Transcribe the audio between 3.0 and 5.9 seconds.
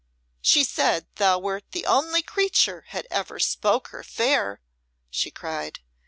ever spoke her fair," she cried.